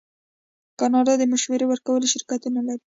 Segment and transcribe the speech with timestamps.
[0.79, 2.79] کاناډا د مشورې ورکولو شرکتونه لري.